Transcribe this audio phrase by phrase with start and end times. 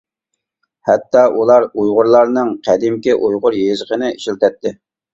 [0.89, 4.79] ھەتتا ئۇلار ئۇيغۇرلارنىڭ قەدىمكى ئۇيغۇر يېزىقىنى ئىشلىتەتتى.